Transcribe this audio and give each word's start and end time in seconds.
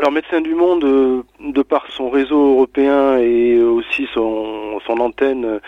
Alors 0.00 0.12
Médecins 0.12 0.40
du 0.40 0.54
Monde, 0.54 0.82
euh, 0.84 1.22
de 1.40 1.60
par 1.60 1.90
son 1.90 2.08
réseau 2.08 2.54
européen 2.54 3.18
et 3.18 3.60
aussi 3.60 4.08
son, 4.14 4.80
son 4.86 4.98
antenne 4.98 5.60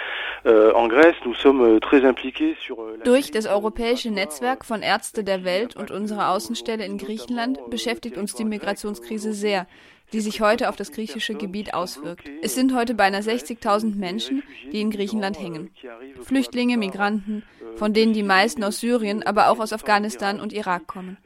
euh, 0.47 0.73
en 0.73 0.89
Grèce, 0.89 1.17
nous 1.27 1.35
sommes 1.35 1.61
euh, 1.61 1.81
très 1.81 2.07
impliqués 2.07 2.57
sur 2.58 2.79
Durch 3.05 3.31
das 3.31 3.45
europäische 3.45 4.08
Netzwerk 4.08 4.65
von 4.65 4.81
Ärzte 4.81 5.23
der 5.23 5.45
Welt 5.45 5.76
und 5.76 5.91
unsere 5.91 6.29
Außenstelle 6.29 6.83
in 6.83 6.97
Griechenland 6.97 7.58
beschäftigt 7.68 8.16
uns 8.16 8.32
die 8.32 8.46
Migrationskrise 8.46 9.34
sehr 9.34 9.66
die 10.13 10.21
sich 10.21 10.41
heute 10.41 10.69
auf 10.69 10.77
das 10.77 10.93
griechische 10.93 11.35
Gebiet 11.35 11.75
auswirkt. 11.75 12.29
Es 12.43 12.55
sind 12.55 12.75
heute 12.75 12.95
beinahe 12.95 13.23
60.000 13.23 13.97
Menschen, 13.97 14.43
die 14.71 14.81
in 14.81 14.91
Griechenland 14.91 15.41
hängen. 15.41 15.71
Flüchtlinge, 16.23 16.77
Migranten, 16.77 17.43
von 17.77 17.93
denen 17.93 18.13
die 18.13 18.23
meisten 18.23 18.63
aus 18.64 18.81
Syrien, 18.81 19.23
aber 19.23 19.49
auch 19.49 19.59
aus 19.59 19.73
Afghanistan 19.73 20.41
und 20.41 20.53
Irak 20.53 20.87
kommen. 20.87 21.17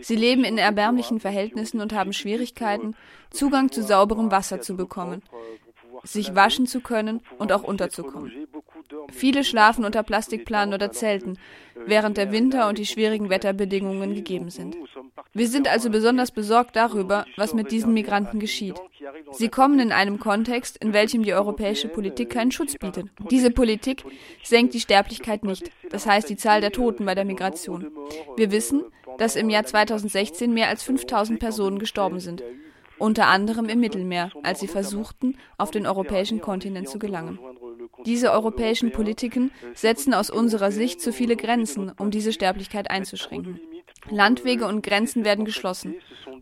Sie 0.00 0.16
leben 0.16 0.44
in 0.44 0.58
erbärmlichen 0.58 1.20
Verhältnissen 1.20 1.80
und 1.80 1.92
haben 1.92 2.12
Schwierigkeiten, 2.12 2.96
Zugang 3.30 3.70
zu 3.70 3.82
sauberem 3.82 4.30
Wasser 4.30 4.60
zu 4.60 4.76
bekommen, 4.76 5.22
sich 6.02 6.34
waschen 6.34 6.66
zu 6.66 6.80
können 6.80 7.20
und 7.38 7.52
auch 7.52 7.62
unterzukommen. 7.62 8.48
Viele 9.10 9.44
schlafen 9.44 9.84
unter 9.84 10.02
Plastikplanen 10.02 10.74
oder 10.74 10.92
Zelten, 10.92 11.38
während 11.86 12.16
der 12.16 12.32
Winter 12.32 12.68
und 12.68 12.78
die 12.78 12.86
schwierigen 12.86 13.30
Wetterbedingungen 13.30 14.14
gegeben 14.14 14.50
sind. 14.50 14.76
Wir 15.34 15.48
sind 15.48 15.68
also 15.68 15.90
besonders 15.90 16.30
besorgt 16.30 16.76
darüber, 16.76 17.24
was 17.36 17.54
mit 17.54 17.70
diesen 17.70 17.94
Migranten 17.94 18.38
geschieht. 18.38 18.74
Sie 19.32 19.48
kommen 19.48 19.78
in 19.78 19.92
einem 19.92 20.18
Kontext, 20.18 20.76
in 20.76 20.92
welchem 20.92 21.22
die 21.22 21.34
europäische 21.34 21.88
Politik 21.88 22.30
keinen 22.30 22.52
Schutz 22.52 22.76
bietet. 22.76 23.06
Diese 23.30 23.50
Politik 23.50 24.04
senkt 24.42 24.74
die 24.74 24.80
Sterblichkeit 24.80 25.44
nicht, 25.44 25.70
das 25.90 26.06
heißt 26.06 26.28
die 26.28 26.36
Zahl 26.36 26.60
der 26.60 26.72
Toten 26.72 27.04
bei 27.04 27.14
der 27.14 27.24
Migration. 27.24 27.90
Wir 28.36 28.52
wissen, 28.52 28.82
dass 29.18 29.36
im 29.36 29.50
Jahr 29.50 29.64
2016 29.64 30.52
mehr 30.52 30.68
als 30.68 30.82
5000 30.82 31.38
Personen 31.38 31.78
gestorben 31.78 32.20
sind, 32.20 32.42
unter 32.98 33.26
anderem 33.26 33.68
im 33.68 33.80
Mittelmeer, 33.80 34.30
als 34.42 34.60
sie 34.60 34.68
versuchten, 34.68 35.36
auf 35.58 35.70
den 35.70 35.86
europäischen 35.86 36.40
Kontinent 36.40 36.88
zu 36.88 36.98
gelangen. 36.98 37.38
Diese 38.06 38.32
europäischen 38.32 38.92
Politiken 38.92 39.50
setzen 39.74 40.14
aus 40.14 40.30
unserer 40.30 40.72
Sicht 40.72 41.00
zu 41.00 41.12
viele 41.12 41.36
Grenzen, 41.36 41.92
um 41.98 42.10
diese 42.10 42.32
Sterblichkeit 42.32 42.90
einzuschränken. 42.90 43.60
Landwege 44.10 44.66
und 44.66 44.82
Grenzen 44.82 45.24
werden 45.24 45.44
geschlossen, 45.44 45.94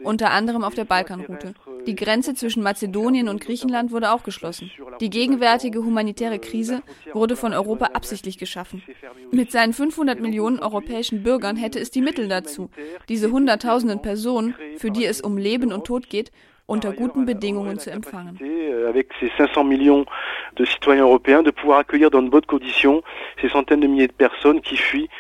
unter 0.03 0.31
anderem 0.31 0.65
auf 0.65 0.75
der 0.75 0.85
Balkanroute. 0.85 1.55
Die 1.87 1.95
Grenze 1.95 2.35
zwischen 2.35 2.63
Mazedonien 2.63 3.29
und 3.29 3.41
Griechenland 3.41 3.91
wurde 3.91 4.13
auch 4.13 4.23
geschlossen. 4.23 4.71
Die 5.01 5.11
gegenwärtige 5.11 5.85
humanitäre 5.85 6.39
Krise 6.39 6.83
wurde 7.13 7.37
von 7.37 7.53
Europa 7.53 7.87
absichtlich 7.87 8.39
geschaffen. 8.39 8.83
Mit 9.31 9.51
seinen 9.51 9.73
500 9.73 10.21
Millionen 10.21 10.59
europäischen 10.59 11.23
Bürgern 11.23 11.57
hätte 11.57 11.79
es 11.79 11.91
die 11.91 12.03
Mittel 12.03 12.29
dazu, 12.29 12.71
diese 13.09 13.31
Hunderttausenden 13.31 14.03
Personen, 14.03 14.55
für 14.77 14.91
die 14.91 15.05
es 15.05 15.21
um 15.21 15.37
Leben 15.37 15.73
und 15.73 15.85
Tod 15.85 16.11
geht, 16.11 16.33
unter 16.71 16.93
guten 16.93 17.27
Bedingungen 17.27 17.79
zu 17.79 17.91
empfangen. 17.91 18.39
Avec 18.89 19.09
ces 19.19 19.31
500 19.37 19.65
millions 19.65 20.07
de 20.57 20.65
citoyens 20.65 21.03
européens, 21.03 21.43
de 21.43 21.51
pouvoir 21.51 21.81
accueillir 21.81 22.11
dans 22.11 22.23
de 22.23 22.31
bonnes 22.31 22.47
conditions 22.47 23.03
ces 23.41 23.49
centaines 23.49 23.81
de 23.81 23.87
milliers 23.87 24.07
de 24.07 24.13
personnes 24.13 24.61
qui 24.61 24.77
fuient 24.77 25.11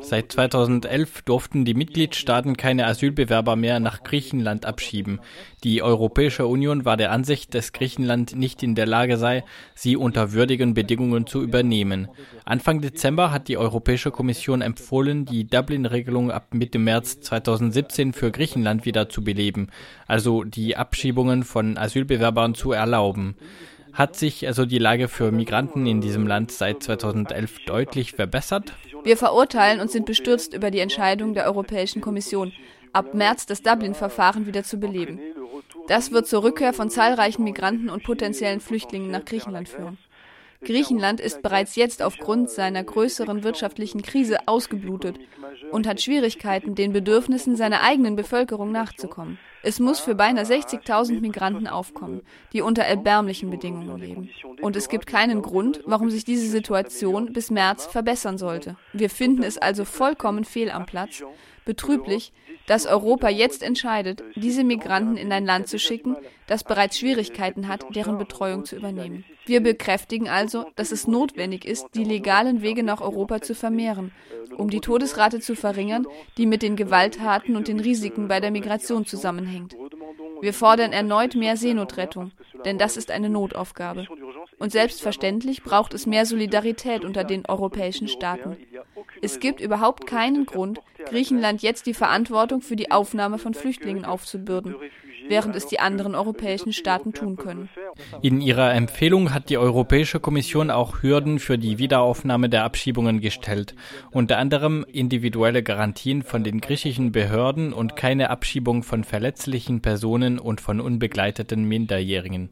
Seit 0.00 0.32
2011 0.32 1.22
durften 1.22 1.64
die 1.64 1.74
Mitgliedstaaten 1.74 2.56
keine 2.56 2.86
Asylbewerber 2.86 3.56
mehr 3.56 3.78
nach 3.80 4.02
Griechenland 4.02 4.66
abschieben. 4.66 5.20
Die 5.62 5.82
Europäische 5.82 6.46
Union 6.46 6.84
war 6.84 6.96
der 6.96 7.12
Ansicht, 7.12 7.54
dass 7.54 7.72
Griechenland 7.72 8.34
nicht 8.34 8.62
in 8.62 8.74
der 8.74 8.86
Lage 8.86 9.16
sei, 9.16 9.44
sie 9.74 9.96
unter 9.96 10.32
würdigen 10.32 10.74
Bedingungen 10.74 11.26
zu 11.26 11.40
übernehmen. 11.40 12.08
Anfang 12.44 12.80
Dezember 12.80 13.30
hat 13.30 13.48
die 13.48 13.56
Europäische 13.56 14.10
Kommission 14.10 14.60
empfohlen, 14.60 15.24
die 15.24 15.46
Dublin-Regelung 15.46 16.30
ab 16.30 16.52
Mitte 16.52 16.78
März 16.78 17.20
2017 17.20 18.12
für 18.12 18.30
Griechenland 18.32 18.84
wieder 18.84 19.08
zu 19.08 19.22
beleben, 19.22 19.68
also 20.06 20.42
die 20.42 20.76
Abschiebungen 20.76 21.44
von 21.44 21.78
Asylbewerbern 21.78 22.54
zu 22.54 22.72
erlauben. 22.72 23.36
Hat 23.94 24.16
sich 24.16 24.46
also 24.46 24.66
die 24.66 24.78
Lage 24.78 25.06
für 25.06 25.30
Migranten 25.30 25.86
in 25.86 26.00
diesem 26.00 26.26
Land 26.26 26.50
seit 26.50 26.82
2011 26.82 27.64
deutlich 27.64 28.12
verbessert? 28.12 28.72
Wir 29.04 29.16
verurteilen 29.16 29.80
und 29.80 29.90
sind 29.90 30.04
bestürzt 30.04 30.52
über 30.52 30.72
die 30.72 30.80
Entscheidung 30.80 31.32
der 31.32 31.46
Europäischen 31.46 32.00
Kommission, 32.00 32.52
ab 32.92 33.14
März 33.14 33.46
das 33.46 33.62
Dublin-Verfahren 33.62 34.46
wieder 34.46 34.64
zu 34.64 34.78
beleben. 34.78 35.20
Das 35.86 36.10
wird 36.10 36.26
zur 36.26 36.42
Rückkehr 36.42 36.72
von 36.72 36.90
zahlreichen 36.90 37.44
Migranten 37.44 37.88
und 37.88 38.02
potenziellen 38.02 38.60
Flüchtlingen 38.60 39.12
nach 39.12 39.24
Griechenland 39.24 39.68
führen. 39.68 39.98
Griechenland 40.64 41.20
ist 41.20 41.42
bereits 41.42 41.76
jetzt 41.76 42.02
aufgrund 42.02 42.50
seiner 42.50 42.82
größeren 42.82 43.44
wirtschaftlichen 43.44 44.02
Krise 44.02 44.38
ausgeblutet 44.46 45.18
und 45.70 45.86
hat 45.86 46.00
Schwierigkeiten, 46.00 46.74
den 46.74 46.92
Bedürfnissen 46.92 47.56
seiner 47.56 47.82
eigenen 47.82 48.16
Bevölkerung 48.16 48.72
nachzukommen. 48.72 49.38
Es 49.62 49.80
muss 49.80 50.00
für 50.00 50.14
beinahe 50.14 50.44
60.000 50.44 51.20
Migranten 51.20 51.66
aufkommen, 51.66 52.22
die 52.52 52.60
unter 52.60 52.82
erbärmlichen 52.82 53.50
Bedingungen 53.50 53.98
leben. 53.98 54.30
Und 54.60 54.76
es 54.76 54.88
gibt 54.88 55.06
keinen 55.06 55.40
Grund, 55.40 55.80
warum 55.86 56.10
sich 56.10 56.24
diese 56.24 56.48
Situation 56.48 57.32
bis 57.32 57.50
März 57.50 57.86
verbessern 57.86 58.36
sollte. 58.36 58.76
Wir 58.92 59.08
finden 59.08 59.42
es 59.42 59.56
also 59.56 59.84
vollkommen 59.84 60.44
fehl 60.44 60.70
am 60.70 60.84
Platz, 60.86 61.22
betrüblich, 61.64 62.32
dass 62.66 62.86
Europa 62.86 63.28
jetzt 63.28 63.62
entscheidet, 63.62 64.22
diese 64.34 64.64
Migranten 64.64 65.16
in 65.16 65.32
ein 65.32 65.44
Land 65.44 65.68
zu 65.68 65.78
schicken, 65.78 66.16
das 66.46 66.64
bereits 66.64 66.98
Schwierigkeiten 66.98 67.68
hat, 67.68 67.84
deren 67.94 68.18
Betreuung 68.18 68.64
zu 68.64 68.76
übernehmen. 68.76 69.24
Wir 69.46 69.62
bekräftigen 69.62 70.28
also, 70.28 70.66
dass 70.76 70.92
es 70.92 71.06
notwendig 71.06 71.64
ist, 71.64 71.86
die 71.94 72.04
legalen 72.04 72.62
Wege 72.62 72.82
nach 72.82 73.00
Europa 73.00 73.42
zu 73.42 73.54
vermehren, 73.54 74.12
um 74.56 74.70
die 74.70 74.80
Todesrate 74.80 75.40
zu 75.40 75.54
verringern, 75.54 76.06
die 76.36 76.46
mit 76.46 76.62
den 76.62 76.76
Gewalttaten 76.76 77.56
und 77.56 77.68
den 77.68 77.80
Risiken 77.80 78.28
bei 78.28 78.40
der 78.40 78.50
Migration 78.50 79.06
zusammenhängt. 79.06 79.76
Wir 80.40 80.52
fordern 80.52 80.92
erneut 80.92 81.34
mehr 81.34 81.56
Seenotrettung, 81.56 82.32
denn 82.64 82.78
das 82.78 82.96
ist 82.96 83.10
eine 83.10 83.30
Notaufgabe. 83.30 84.06
Und 84.58 84.72
selbstverständlich 84.72 85.62
braucht 85.62 85.94
es 85.94 86.06
mehr 86.06 86.26
Solidarität 86.26 87.04
unter 87.04 87.24
den 87.24 87.46
europäischen 87.46 88.08
Staaten. 88.08 88.56
Es 89.24 89.40
gibt 89.40 89.62
überhaupt 89.62 90.06
keinen 90.06 90.44
Grund, 90.44 90.80
Griechenland 91.06 91.62
jetzt 91.62 91.86
die 91.86 91.94
Verantwortung 91.94 92.60
für 92.60 92.76
die 92.76 92.90
Aufnahme 92.90 93.38
von 93.38 93.54
Flüchtlingen 93.54 94.04
aufzubürden, 94.04 94.76
während 95.28 95.56
es 95.56 95.66
die 95.66 95.80
anderen 95.80 96.14
europäischen 96.14 96.72
Staaten 96.72 97.12
tun 97.12 97.36
können. 97.36 97.68
In 98.22 98.40
ihrer 98.40 98.74
Empfehlung 98.74 99.32
hat 99.32 99.50
die 99.50 99.58
Europäische 99.58 100.20
Kommission 100.20 100.70
auch 100.70 101.02
Hürden 101.02 101.38
für 101.38 101.58
die 101.58 101.78
Wiederaufnahme 101.78 102.48
der 102.48 102.64
Abschiebungen 102.64 103.20
gestellt, 103.20 103.74
unter 104.10 104.38
anderem 104.38 104.84
individuelle 104.90 105.62
Garantien 105.62 106.22
von 106.22 106.44
den 106.44 106.60
griechischen 106.60 107.12
Behörden 107.12 107.72
und 107.72 107.96
keine 107.96 108.30
Abschiebung 108.30 108.82
von 108.82 109.04
verletzlichen 109.04 109.82
Personen 109.82 110.38
und 110.38 110.60
von 110.60 110.80
unbegleiteten 110.80 111.64
Minderjährigen. 111.64 112.50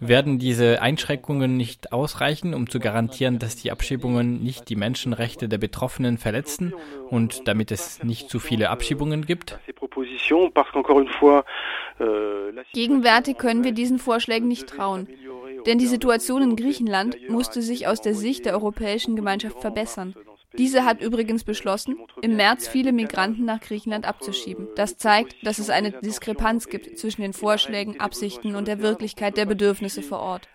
Werden 0.00 0.38
diese 0.38 0.80
Einschränkungen 0.80 1.56
nicht 1.56 1.92
ausreichen, 1.92 2.54
um 2.54 2.68
zu 2.68 2.80
garantieren, 2.80 3.38
dass 3.38 3.56
die 3.56 3.70
Abschiebungen 3.70 4.42
nicht 4.42 4.68
die 4.68 4.76
Menschenrechte 4.76 5.48
der 5.48 5.58
Betroffenen 5.58 6.18
verletzen 6.18 6.72
und 7.10 7.46
damit 7.46 7.70
es 7.70 8.02
nicht 8.02 8.30
zu 8.30 8.38
viele 8.38 8.70
Abschiebungen 8.70 9.26
gibt? 9.26 9.58
Gegenwärtig 12.72 13.38
können 13.38 13.64
wir 13.64 13.72
diesen 13.72 13.98
Vorschlägen 13.98 14.48
nicht 14.48 14.66
trauen. 14.66 15.08
Denn 15.66 15.78
die 15.78 15.86
Situation 15.86 16.42
in 16.42 16.56
Griechenland 16.56 17.16
musste 17.28 17.62
sich 17.62 17.86
aus 17.86 18.00
der 18.00 18.14
Sicht 18.14 18.44
der 18.44 18.54
Europäischen 18.54 19.14
Gemeinschaft 19.16 19.60
verbessern. 19.60 20.14
Diese 20.58 20.84
hat 20.84 21.00
übrigens 21.00 21.44
beschlossen, 21.44 21.96
im 22.20 22.36
März 22.36 22.68
viele 22.68 22.92
Migranten 22.92 23.44
nach 23.44 23.60
Griechenland 23.60 24.06
abzuschieben. 24.06 24.68
Das 24.76 24.98
zeigt, 24.98 25.34
dass 25.46 25.58
es 25.58 25.70
eine 25.70 25.92
Diskrepanz 25.92 26.68
gibt 26.68 26.98
zwischen 26.98 27.22
den 27.22 27.32
Vorschlägen, 27.32 28.00
Absichten 28.00 28.54
und 28.54 28.68
der 28.68 28.80
Wirklichkeit 28.80 29.36
der 29.36 29.46
Bedürfnisse 29.46 30.02
vor 30.02 30.20
Ort. 30.20 30.48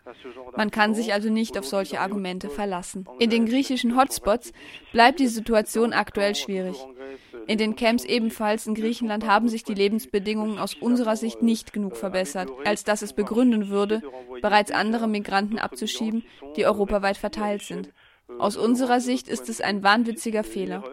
Man 0.56 0.69
kann 0.72 0.94
sich 0.94 1.14
also 1.14 1.30
nicht 1.30 1.58
auf 1.58 1.66
solche 1.66 2.00
Argumente 2.00 2.50
verlassen. 2.50 3.08
In 3.19 3.30
den 3.30 3.48
griechischen 3.48 3.98
Hotspots 3.98 4.54
bleibt 4.92 5.19
die 5.19 5.28
Situation 5.28 5.94
aktuell 5.94 6.36
schwierig. 6.36 6.78
In 7.47 7.58
den 7.58 7.75
Camps 7.75 8.03
ebenfalls 8.03 8.68
in 8.68 8.75
Griechenland 8.75 9.25
haben 9.25 9.47
sich 9.47 9.63
die 9.63 9.74
Lebensbedingungen 9.74 10.59
aus 10.59 10.74
unserer 10.75 11.16
Sicht 11.16 11.41
nicht 11.41 11.72
genug 11.72 11.96
verbessert, 11.96 12.50
als 12.66 12.83
dass 12.83 13.01
es 13.01 13.13
begründen 13.13 13.69
würde, 13.69 14.01
bereits 14.42 14.71
andere 14.71 15.07
Migranten 15.07 15.57
abzuschieben, 15.57 16.24
die 16.57 16.66
europaweit 16.66 17.18
verteilt 17.18 17.63
sind. 17.63 17.94
Aus 18.39 18.57
unserer 18.57 19.00
Sicht 19.00 19.30
ist 19.30 19.48
es 19.48 19.62
ein 19.62 19.83
wahnwitziger 19.83 20.44
Fehler. 20.44 20.83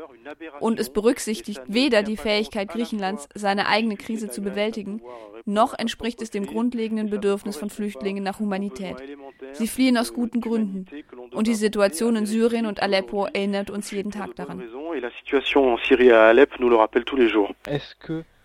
Und 0.60 0.78
es 0.78 0.90
berücksichtigt 0.90 1.60
weder 1.66 2.02
die 2.02 2.16
Fähigkeit 2.16 2.68
Griechenlands, 2.68 3.28
seine 3.34 3.66
eigene 3.66 3.96
Krise 3.96 4.30
zu 4.30 4.40
bewältigen, 4.40 5.02
noch 5.44 5.74
entspricht 5.78 6.22
es 6.22 6.30
dem 6.30 6.46
grundlegenden 6.46 7.10
Bedürfnis 7.10 7.56
von 7.56 7.68
Flüchtlingen 7.68 8.24
nach 8.24 8.38
Humanität. 8.38 8.96
Sie 9.52 9.68
fliehen 9.68 9.98
aus 9.98 10.14
guten 10.14 10.40
Gründen. 10.40 10.86
Und 11.32 11.46
die 11.46 11.54
Situation 11.54 12.16
in 12.16 12.26
Syrien 12.26 12.66
und 12.66 12.82
Aleppo 12.82 13.26
erinnert 13.26 13.68
uns 13.68 13.90
jeden 13.90 14.10
Tag 14.10 14.36
daran. 14.36 14.62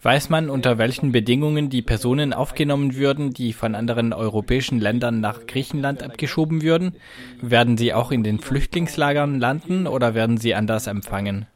Weiß 0.02 0.30
man, 0.30 0.50
unter 0.50 0.78
welchen 0.78 1.12
Bedingungen 1.12 1.70
die 1.70 1.82
Personen 1.82 2.34
aufgenommen 2.34 2.96
würden, 2.96 3.32
die 3.32 3.54
von 3.54 3.76
anderen 3.76 4.14
europäischen 4.14 4.80
Ländern 4.80 5.20
nach 5.20 5.46
Griechenland 5.46 6.02
abgeschoben 6.02 6.62
würden? 6.62 6.96
Werden 7.42 7.78
sie 7.78 7.94
auch 7.94 8.12
in 8.12 8.24
den 8.24 8.40
Flüchtlingslagern 8.40 9.40
landen 9.40 9.88
oder 9.88 10.16
werden 10.16 10.38
sie 10.38 10.56
anders 10.56 10.88
empfangen? 10.88 11.48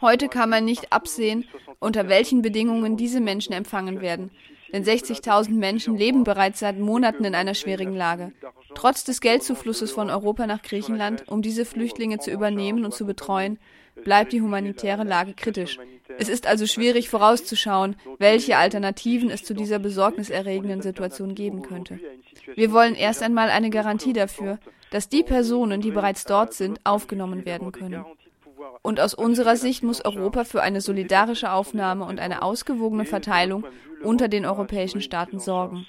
Heute 0.00 0.28
kann 0.28 0.50
man 0.50 0.64
nicht 0.64 0.92
absehen, 0.92 1.48
unter 1.78 2.08
welchen 2.08 2.42
Bedingungen 2.42 2.96
diese 2.96 3.20
Menschen 3.20 3.52
empfangen 3.52 4.00
werden. 4.00 4.30
Denn 4.72 4.84
60.000 4.84 5.50
Menschen 5.50 5.96
leben 5.96 6.24
bereits 6.24 6.60
seit 6.60 6.78
Monaten 6.78 7.24
in 7.24 7.34
einer 7.34 7.54
schwierigen 7.54 7.94
Lage. 7.94 8.32
Trotz 8.74 9.04
des 9.04 9.20
Geldzuflusses 9.20 9.90
von 9.90 10.10
Europa 10.10 10.46
nach 10.46 10.62
Griechenland, 10.62 11.28
um 11.28 11.42
diese 11.42 11.64
Flüchtlinge 11.64 12.18
zu 12.18 12.30
übernehmen 12.30 12.84
und 12.84 12.94
zu 12.94 13.06
betreuen, 13.06 13.58
bleibt 14.04 14.32
die 14.32 14.40
humanitäre 14.40 15.04
Lage 15.04 15.34
kritisch. 15.34 15.78
Es 16.18 16.28
ist 16.28 16.46
also 16.46 16.66
schwierig 16.66 17.08
vorauszuschauen, 17.08 17.96
welche 18.18 18.56
Alternativen 18.56 19.30
es 19.30 19.44
zu 19.44 19.54
dieser 19.54 19.78
besorgniserregenden 19.78 20.82
Situation 20.82 21.34
geben 21.34 21.62
könnte. 21.62 21.98
Wir 22.54 22.72
wollen 22.72 22.94
erst 22.94 23.22
einmal 23.22 23.50
eine 23.50 23.70
Garantie 23.70 24.12
dafür, 24.12 24.58
dass 24.90 25.08
die 25.08 25.22
Personen, 25.22 25.80
die 25.80 25.90
bereits 25.90 26.24
dort 26.24 26.52
sind, 26.52 26.80
aufgenommen 26.84 27.44
werden 27.44 27.72
können. 27.72 28.04
Und 28.82 29.00
aus 29.00 29.14
unserer 29.14 29.56
Sicht 29.56 29.82
muss 29.82 30.04
Europa 30.04 30.44
für 30.44 30.62
eine 30.62 30.80
solidarische 30.80 31.52
Aufnahme 31.52 32.04
und 32.06 32.18
eine 32.18 32.42
ausgewogene 32.42 33.04
Verteilung 33.04 33.64
unter 34.02 34.28
den 34.28 34.44
europäischen 34.44 35.00
Staaten 35.00 35.38
sorgen. 35.38 35.86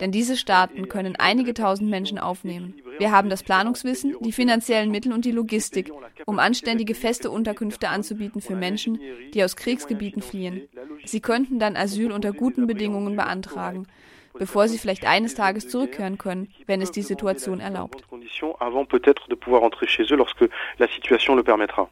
Denn 0.00 0.12
diese 0.12 0.36
Staaten 0.36 0.88
können 0.88 1.16
einige 1.16 1.54
tausend 1.54 1.90
Menschen 1.90 2.18
aufnehmen. 2.18 2.74
Wir 2.98 3.10
haben 3.10 3.28
das 3.28 3.42
Planungswissen, 3.42 4.16
die 4.20 4.32
finanziellen 4.32 4.90
Mittel 4.90 5.12
und 5.12 5.24
die 5.24 5.32
Logistik, 5.32 5.92
um 6.26 6.38
anständige 6.38 6.94
feste 6.94 7.30
Unterkünfte 7.30 7.88
anzubieten 7.88 8.40
für 8.40 8.56
Menschen, 8.56 9.00
die 9.32 9.42
aus 9.42 9.56
Kriegsgebieten 9.56 10.22
fliehen. 10.22 10.68
Sie 11.04 11.20
könnten 11.20 11.58
dann 11.58 11.76
Asyl 11.76 12.12
unter 12.12 12.32
guten 12.32 12.66
Bedingungen 12.66 13.16
beantragen, 13.16 13.86
bevor 14.38 14.68
sie 14.68 14.78
vielleicht 14.78 15.06
eines 15.06 15.34
Tages 15.34 15.68
zurückkehren 15.68 16.18
können, 16.18 16.48
wenn 16.66 16.82
es 16.82 16.90
die 16.90 17.02
Situation 17.02 17.60
erlaubt. 17.60 18.04